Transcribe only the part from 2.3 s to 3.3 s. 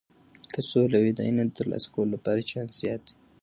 چانس زیات دی.